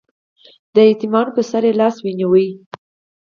د 0.75 0.77
یتیمانو 0.89 1.33
په 1.37 1.41
سر 1.49 1.63
یې 1.67 1.73
لاس 1.79 1.95
ونیو. 2.01 2.33